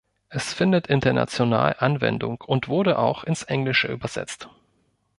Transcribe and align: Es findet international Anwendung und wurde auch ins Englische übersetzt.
Es 0.29 0.51
findet 0.51 0.87
international 0.87 1.75
Anwendung 1.77 2.41
und 2.41 2.67
wurde 2.67 2.97
auch 2.97 3.23
ins 3.23 3.43
Englische 3.43 3.85
übersetzt. 3.87 4.49